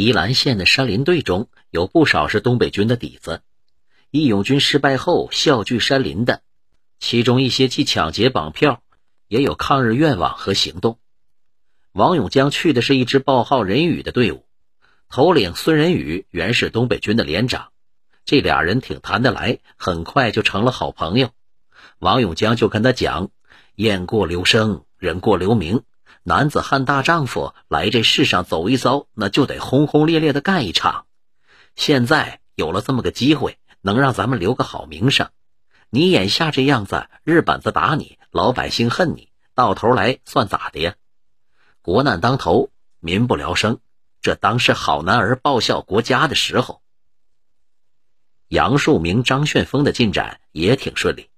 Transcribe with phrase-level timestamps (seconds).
[0.00, 3.42] 宜兰县的山林队中有不少是东北军的底子，
[4.12, 6.40] 义勇军失败后笑聚山林的，
[7.00, 8.80] 其中一些既抢劫绑票，
[9.26, 11.00] 也有抗日愿望和行动。
[11.90, 14.44] 王永江去的是一支报号任宇的队伍，
[15.08, 17.72] 头领孙仁宇原是东北军的连长，
[18.24, 21.30] 这俩人挺谈得来，很快就成了好朋友。
[21.98, 23.32] 王永江就跟他讲
[23.74, 25.82] ：“雁过留声，人过留名。
[26.22, 31.06] 男子汉大丈夫来这世上走一遭，那就得轰轰烈烈的干一场。
[31.74, 35.30] 现在有了这么个机会，能让咱们留个好名声。
[35.90, 40.94] 你眼下这样子，日本子打你，老百姓恨你，到头来算咋的呀？
[41.80, 43.80] 国难当头，民不聊生，
[44.20, 46.82] 这当是好男儿报效国家的时候。”
[48.48, 51.30] 杨树明、张旋风的进展也挺顺利。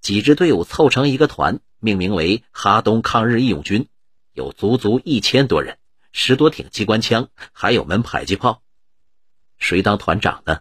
[0.00, 3.88] 几支队伍凑成一个团，命名为“哈东抗日义勇军”，
[4.34, 5.78] 有足足一千多人，
[6.12, 8.62] 十多挺机关枪，还有门迫击炮。
[9.58, 10.60] 谁当团长呢？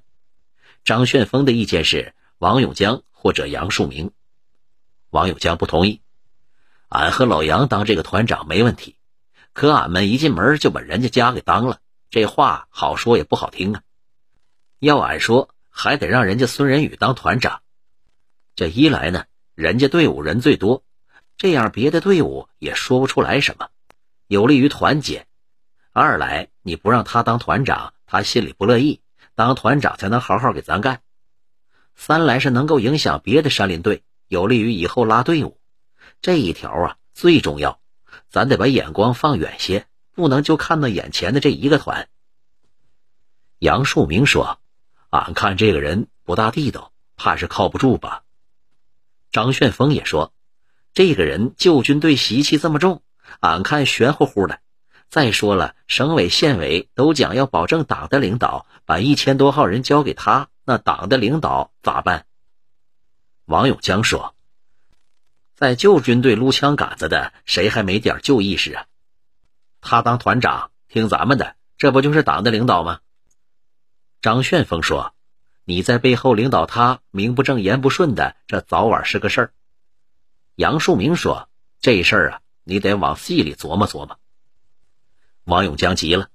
[0.85, 4.11] 张旋风的意见是王永江或者杨树明。
[5.09, 6.01] 王永江不同意，
[6.87, 8.95] 俺和老杨当这个团长没问题，
[9.51, 13.83] 可俺们一进门就把人家家给当了，这话好说也不好听啊。
[14.79, 17.61] 要俺说，还得让人家孙仁宇当团长。
[18.55, 19.25] 这一来呢。
[19.55, 20.83] 人家队伍人最多，
[21.43, 23.67] 这样别的队伍也说不出来什么，
[24.27, 25.27] 有利于团结。
[25.91, 29.01] 二来你不让他当团长，他心里不乐意，
[29.35, 31.01] 当团长才能好好给咱干。
[31.95, 35.59] 三来是能够影响别的山林队，有利于以后拉队伍。
[36.21, 37.81] 这一条啊最重要，
[38.29, 42.07] 咱得把眼光放远些，不能就看到眼前的这一个团。
[43.59, 44.59] 杨树明说
[45.11, 48.23] ：“俺看这个人不大地道，怕是靠不住吧。”
[49.29, 50.31] 张旋风也说
[50.93, 53.01] ：“这个人旧军队习气这么重，
[53.39, 54.59] 俺看玄乎乎的。
[55.09, 62.25] 再说了，省委、县委都讲要保证党的领导，把一千多号人交给他，那党的领导咋办？”
[63.45, 64.35] 王永江说
[65.55, 68.85] ：“在旧军队撸枪杆子的，谁还没点旧意识啊？
[69.81, 72.99] 他当团长，听咱们的，这不就是党的领导吗？”
[74.21, 75.13] 张旋风说。
[75.65, 79.53] 你在背后领导他，名不正言不顺的，这早晚是个事儿。
[80.55, 81.49] 杨树明说
[81.81, 84.19] ：“这事儿啊，你得往细里琢磨琢磨。”
[85.45, 86.29] 王永江急了：“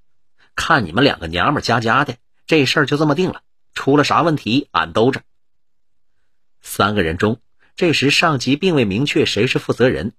[0.55, 3.43] 看你们两个娘们家家的，这事儿就这么定了，
[3.73, 5.21] 出了啥问题，俺兜着。”
[6.61, 7.39] 三个人中，
[7.77, 10.11] 这时上级并未明确谁是负责人。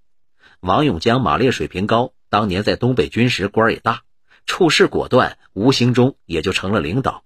[0.60, 4.02] 王永江马列水平高，当年在东北军时官也大，
[4.46, 7.22] 处事果断，无形中也就成了领导。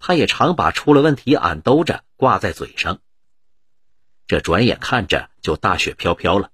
[0.00, 3.00] 他也常把出了问题俺兜着挂在嘴上。
[4.28, 6.50] 这转眼看着就大雪飘飘了。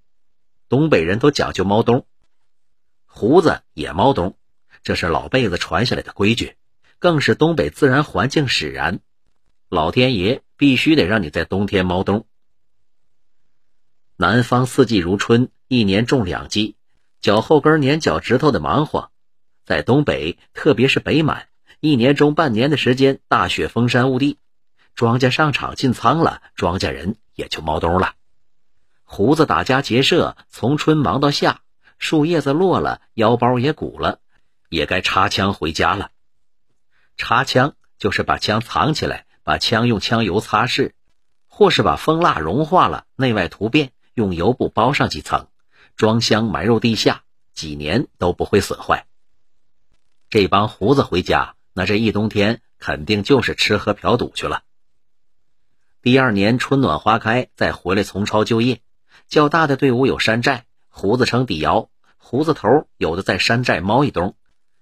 [0.69, 2.07] 东北人都讲究猫冬，
[3.05, 4.37] 胡子也猫冬，
[4.83, 6.57] 这是老辈子传下来的规矩，
[7.01, 9.01] 更是东北自然环境使然。
[9.69, 12.27] 老天爷必须得让你在冬天猫冬。
[14.17, 16.77] 南方四季如春，一年种两季，
[17.21, 19.11] 脚后跟粘脚趾头的忙活，
[19.65, 21.49] 在东北，特别是北满。
[21.81, 24.39] 一年中半年的时间，大雪封山雾地，
[24.95, 28.15] 庄稼上场进仓了，庄稼人也就猫冬了。
[29.03, 31.61] 胡子打家劫舍，从春忙到夏，
[31.99, 34.21] 树叶子落了，腰包也鼓了，
[34.69, 36.11] 也该插枪回家了。
[37.17, 40.93] 插枪就是把枪藏起来，把枪用枪油擦拭，
[41.49, 45.49] 或是把蜂蜡融化了，内外涂遍，用油布包上几层，
[45.97, 47.23] 装箱埋入地下，
[47.53, 49.07] 几年都不会损坏。
[50.31, 51.55] 这帮胡子回家。
[51.77, 54.63] 那这一冬天肯定就是吃喝嫖赌去了。
[56.05, 58.83] 第二年春暖花开，再回来从超就业。
[59.27, 61.89] 较大的队伍有山寨，胡子称底窑，
[62.19, 64.37] 胡子头有的在山寨猫一冬，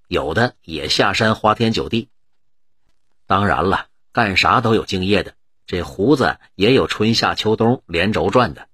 [0.08, 2.08] 有的也下山花天酒地。
[3.28, 5.34] 当然了，干啥都有敬业的，
[5.64, 8.66] 这胡子也有春夏秋冬连轴转的。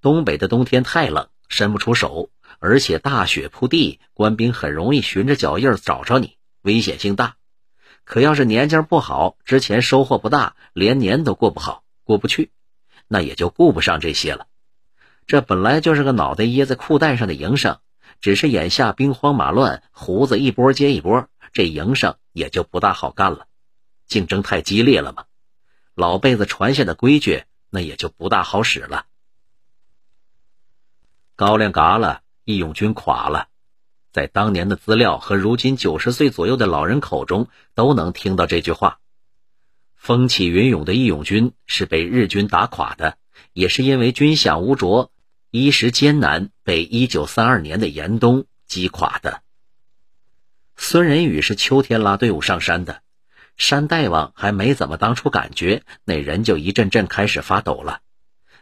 [0.00, 7.34] 东北的冬天太冷，伸不出手，而且大雪铺地，官兵很容易循着脚印找着你，危险性大。
[8.04, 12.50] 可要是年景不好，之前收获不大，连年都过不好，过不去，
[13.08, 14.46] 那也就顾不上这些了。
[15.26, 17.78] 这本来就是个脑袋掖在裤带上的营生，
[18.20, 23.46] 只是眼下兵荒马乱，胡子一波接一波，这营生也就不大好干了。
[24.06, 25.24] 竞争太激烈了嘛，
[25.94, 29.06] 老辈子传下的规矩，那也就不大好使了。
[31.36, 33.48] 高粱嘎了，义勇军垮了。
[34.12, 38.98] 在当年的资料和如今九十岁左右的老人口中，都能听到这句话。
[39.96, 43.16] 风起云涌的义勇军是被日军打垮的，
[43.52, 45.10] 也是因为军饷无着，
[45.50, 49.42] 衣食艰难，被一九三二年的严冬击垮的。
[50.76, 53.00] 孙仁宇是秋天拉队伍上山的，
[53.56, 58.00] 山大王还没怎么当出感觉，那人就一阵阵开始发抖了。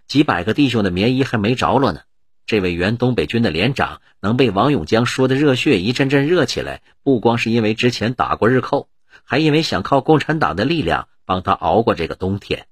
[0.07, 2.03] 几百个弟兄的棉衣还没着落呢。
[2.51, 8.89] 这位原东北军的连长能被王永江说的热血一阵阵热起来，不光是因为之前打过日寇，
[9.23, 12.67] 还因为想靠共产党的力量帮他熬过这个冬天。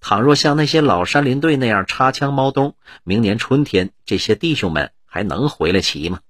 [0.00, 6.20] 倘若像那些老山林队那样插枪猫冬，明年春天这些弟兄们还能回来骑吗？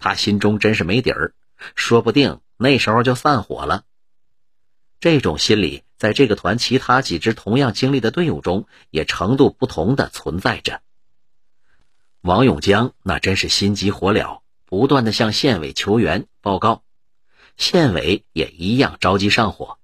[0.00, 1.34] 他心中真是没底儿，
[1.76, 3.84] 说不定那时候就散伙了。
[4.98, 10.80] 这种心理在这个团其他几支同样经历的队伍中也程度不同的存在着。
[12.22, 16.84] 王永江那真是心急火燎，不断的向县委求援报告，
[17.56, 19.78] 县委也一样着急上火。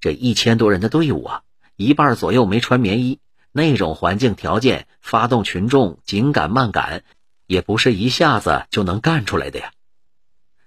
[0.00, 1.42] 这一千多人的队伍啊，
[1.74, 3.18] 一半左右没穿棉衣，
[3.50, 7.02] 那种环境条件，发动群众紧赶慢赶，
[7.48, 9.72] 也不是一下子就能干出来的呀。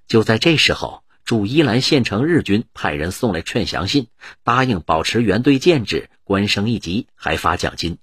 [0.09, 4.09] 就在这时候，驻伊兰县城日军派人送来劝降信，
[4.44, 7.98] 答应保持原队建制，官升一级，还发奖金。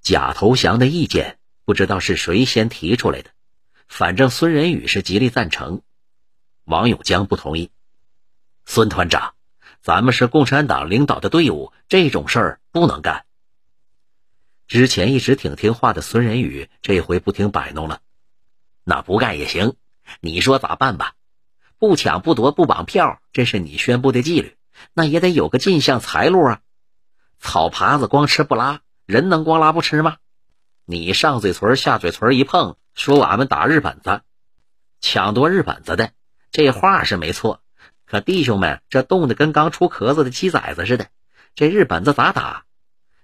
[0.00, 1.37] 假投降的意见。
[1.68, 3.28] 不知道是谁先提出来的，
[3.88, 5.82] 反正孙仁宇是极力赞成，
[6.64, 7.70] 王永江不同意。
[8.64, 9.34] 孙团长，
[9.82, 13.26] 咱们是共产党领导的队伍，这种事儿不能干。
[14.66, 18.00] 之前一直挺听话的孙仁宇，这回不听摆弄了。
[18.82, 19.74] 那不干也行，
[20.22, 21.16] 你说咋办吧？
[21.76, 24.56] 不抢不夺不绑票，这是你宣布的纪律，
[24.94, 26.60] 那也得有个进项财路啊。
[27.38, 30.16] 草耙子光吃不拉，人能光拉不吃吗？
[30.90, 34.22] 你上嘴唇下嘴唇一碰，说俺们打日本子，
[35.02, 36.12] 抢夺日本子的，
[36.50, 37.60] 这话是没错。
[38.06, 41.08] 可弟兄们这冻得跟刚出壳子的鸡崽子似的，
[41.54, 42.64] 这日本子咋打？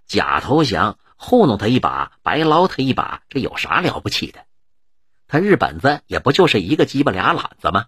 [0.07, 4.41] 假投降，糊弄他一把，白捞他一把，这有啥了不起的？
[5.27, 7.87] 他日本子也不就是一个鸡巴俩懒子吗？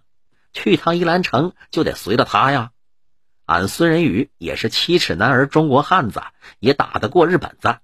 [0.53, 2.71] 去趟伊兰城就得随了他呀。
[3.45, 6.23] 俺孙仁宇也是七尺男儿中国汉子，
[6.57, 7.77] 也打得过日本子。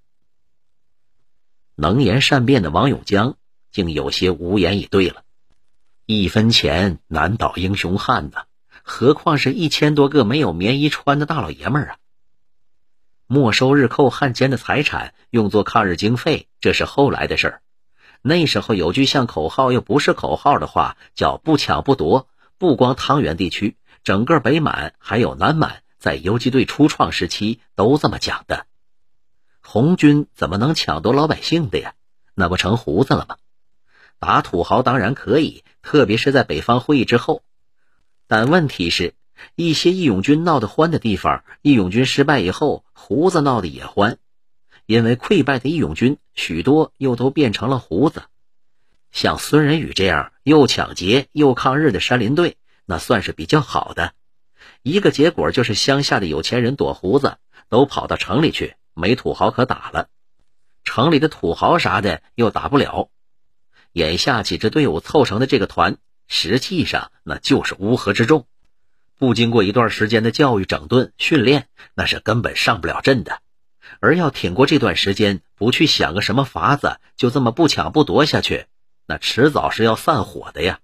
[1.74, 3.36] 能言善辩的王永江
[3.70, 5.22] 竟有些无言以对了。
[6.06, 8.44] 一分钱难倒英雄汉呐，
[8.82, 11.96] 何况是一千多个没有棉衣穿的大老爷们儿啊！
[13.26, 17.62] 没收日寇汉奸的财产，用作抗日经费，这是后来的事儿。
[18.20, 22.28] 那时候有句像口号又不是口号的话，叫“不抢不夺”。
[22.56, 28.66] 不光汤原地区，整个北满还有南满，在游击队初创时期都这么讲的。
[29.66, 31.94] 红军怎么能抢夺老百姓的呀？
[32.34, 33.36] 那不成胡子了吗？
[34.18, 37.42] 打土豪当然可以，特别是在北方会议之后。
[38.28, 39.14] 但问题是，
[39.56, 44.18] 一些义勇军闹得欢的地方，义勇军失败以后，胡子闹得也欢。
[44.86, 48.24] 因为溃败的义勇军许多又都变成了胡子。
[49.12, 54.12] 像孙仁宇这样又抢劫又抗日的山林队，那算是比较好的。
[54.82, 57.38] 一个结果就是乡下的有钱人躲胡子，
[57.70, 58.76] 都跑到城里去。
[58.94, 60.08] 没土豪可打了，
[60.84, 63.10] 城里的土豪啥的又打不了。
[63.92, 68.46] 眼下几支队伍凑成的这个团，实际上那就是乌合之众。
[69.16, 73.40] 不经过一段时间的教育、整顿、训练，那是根本上不了阵的。
[74.00, 78.66] 而要挺过这段时间，不去想个什么法子，就这么不抢不夺下去，
[79.06, 80.80] 那迟早是要散伙的呀。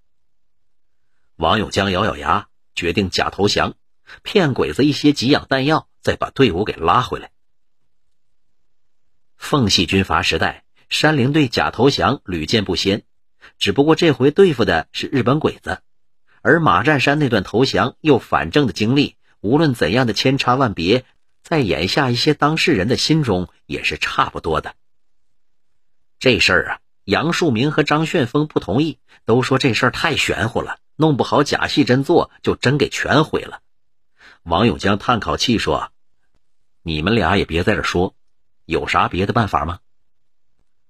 [1.36, 3.74] 王永江咬咬牙，决定假投降，
[4.22, 7.32] 骗鬼子一些给养弹药，再把队伍给拉回来。
[9.40, 13.02] 奉系军阀时代，山林队假投降屡见不鲜，
[13.58, 15.80] 只不过这回对付的是日本鬼子，
[16.42, 21.04] 而马占山那段投降又反正的经历，无论怎样的千差万别，
[21.42, 24.76] 在眼下一些当事人的心中也是差不多的。
[26.20, 33.62] 这事儿啊，杨树明和张旋风不同意，都说这事儿太玄乎了，弄不好假戏真做，就真给全毁了。
[34.44, 35.90] 王永江叹口气说
[36.84, 38.14] ：“你们俩也别在这说。”
[38.70, 39.80] 有啥别的办法吗？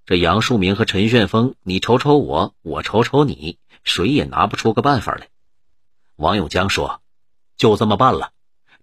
[0.04, 5.28] 这杨树明和陈旋风，你瞅瞅我，我瞅瞅你，谁也拿不出个办法来。
[6.16, 7.00] 王永江说
[7.56, 8.32] ：“就这么办了，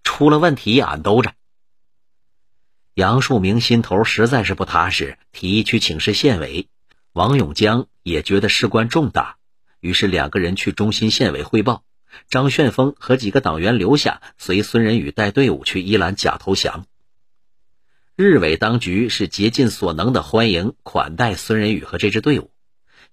[0.02, 1.34] 出了问题俺兜着。”
[2.94, 6.66] 杨树明心头实在是不踏实，提议去请示县委。
[7.12, 9.36] 王永江也觉得事关重大，
[9.78, 11.84] 于是两个人去中心县委汇报。
[12.28, 16.84] 张旋风和几个党员留下，随孙仁宇带队伍去伊兰假投降。
[18.20, 22.50] 日伪当局是竭尽所能的欢迎款待孙仁宇和这支队伍，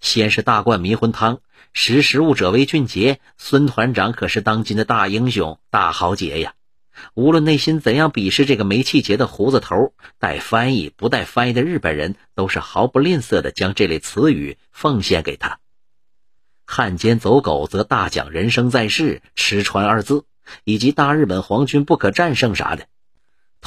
[0.02, 1.42] 先是大灌迷魂汤，
[1.74, 3.20] 识时务者为俊杰。
[3.38, 6.56] 孙团长可是当今的大英雄、大豪杰呀！
[7.14, 15.60] 无论内心怎样鄙视这个没气节的胡子头，带翻译不带翻译的日本人都是毫不吝啬的将这类词语奉献给他。
[16.66, 20.26] 汉奸走狗则大讲人生在世、吃穿二字，
[20.64, 22.88] 以及大日本皇军不可战胜啥的。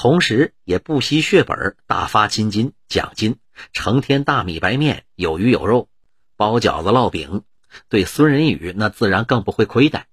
[0.00, 3.38] 同时，也不惜血本，大发金金奖金，
[3.72, 5.88] 成天大米白面，有鱼有肉，
[6.36, 7.42] 包饺子烙饼。
[7.88, 10.06] 对孙仁宇那自然更不会亏待，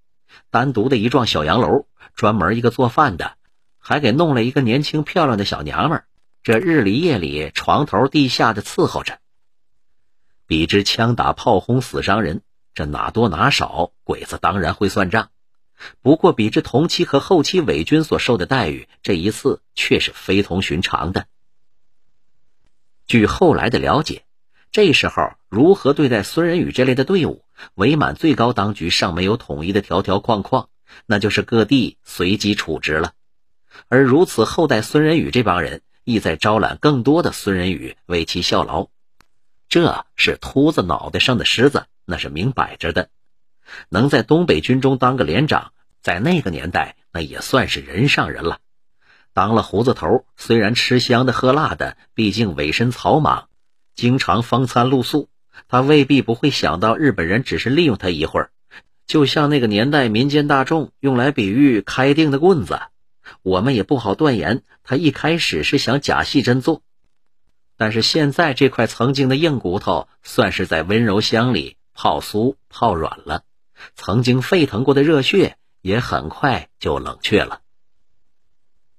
[0.50, 3.36] 单独的一幢小洋楼，专门一个做饭的，
[3.78, 6.06] 还给弄了一个年轻漂亮的小娘们儿，
[6.42, 9.20] 这日里夜里床头地下的伺候着。
[10.48, 12.42] 比之枪打炮轰死伤人，
[12.74, 15.30] 这哪多哪少，鬼子当然会算账。
[16.02, 21.28] 不过，比之同期和后期伪军所受的待遇，这一次却是非同寻常的。
[23.08, 24.24] 据后来的了解，
[24.72, 27.44] 这时候如何对待孙仁宇这类的队伍，
[27.76, 30.70] 伪满最高当局尚没有统一的条条框框，
[31.06, 33.14] 那就是各地随机处置了。
[33.90, 38.88] 而如此厚待孙仁宇这帮人，意在招揽更多的孙仁宇为其效劳，
[39.70, 43.10] 这是秃子脑袋上的虱子，那是明摆着的。
[43.90, 48.60] 能在东北军中当个连长，在那个年代那也算是人上人了。
[49.34, 53.50] 当了胡子头，虽然吃香的喝辣的，毕竟委身草莽，
[53.96, 55.30] 经常风餐露宿，
[55.68, 58.52] 他未必不会想到日本人只是利用他一会儿，
[59.06, 62.80] 就像那个年代民间大众用来比喻开腚的棍子。
[63.42, 66.82] 我们也不好断言，他一开始是想假戏真做。
[67.76, 73.44] 但是现在这块曾经的硬骨头，算是在温柔乡里泡酥泡软了。
[73.96, 77.62] 曾经沸腾过的热血也很快就冷却了。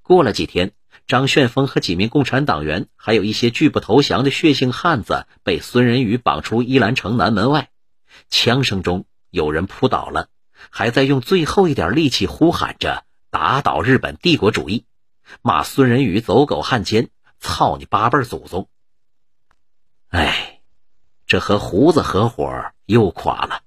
[0.03, 0.73] 过了几天，
[1.07, 7.71] 张旋风和几名共产党员，还有一些拒不投降的血性汉子，被孙仁宇绑出依兰城南门外。
[8.29, 10.29] 枪声中，有人扑倒了，
[10.71, 14.85] 还在用最后一点力气呼喊着“打倒日本帝国主义”，
[15.43, 18.69] 骂孙仁宇走狗汉奸，操你八辈祖宗！
[20.09, 20.61] 哎，
[21.27, 23.63] 这和胡子合伙又垮了。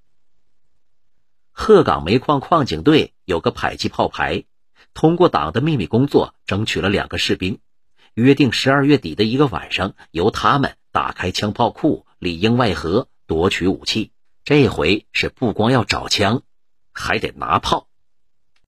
[1.62, 4.44] 鹤岗煤矿矿井队有个迫击炮排，
[4.94, 7.58] 通过党的秘密工作争取了两个士兵，
[8.14, 14.10] 约定十二月底的一个晚上，由他们打开枪炮库，里应外合夺取武器。
[14.42, 16.44] 这回是不光要找枪，
[16.94, 17.89] 还得拿炮。